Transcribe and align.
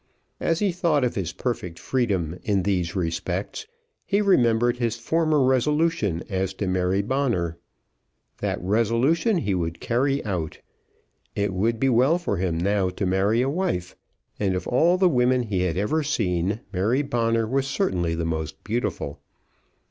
As 0.39 0.57
he 0.57 0.71
thought 0.71 1.03
of 1.03 1.13
his 1.13 1.31
perfect 1.31 1.77
freedom 1.77 2.39
in 2.43 2.63
these 2.63 2.95
respects, 2.95 3.67
he 4.03 4.19
remembered 4.19 4.77
his 4.77 4.95
former 4.97 5.43
resolution 5.43 6.23
as 6.27 6.55
to 6.55 6.65
Mary 6.65 7.03
Bonner. 7.03 7.59
That 8.39 8.59
resolution 8.63 9.37
he 9.37 9.53
would 9.53 9.79
carry 9.79 10.25
out. 10.25 10.59
It 11.35 11.53
would 11.53 11.79
be 11.79 11.89
well 11.89 12.17
for 12.17 12.37
him 12.37 12.57
now 12.57 12.89
to 12.89 13.05
marry 13.05 13.43
a 13.43 13.47
wife, 13.49 13.95
and 14.39 14.55
of 14.55 14.65
all 14.67 14.97
the 14.97 15.07
women 15.07 15.43
he 15.43 15.59
had 15.61 15.77
ever 15.77 16.01
seen 16.01 16.61
Mary 16.73 17.03
Bonner 17.03 17.45
was 17.47 17.67
certainly 17.67 18.15
the 18.15 18.25
most 18.25 18.63
beautiful. 18.63 19.19